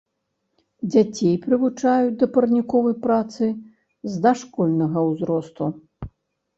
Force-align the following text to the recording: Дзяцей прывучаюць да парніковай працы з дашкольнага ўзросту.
Дзяцей 0.93 1.35
прывучаюць 1.43 2.17
да 2.23 2.29
парніковай 2.39 2.97
працы 3.05 3.45
з 3.55 4.13
дашкольнага 4.27 4.99
ўзросту. 5.13 5.65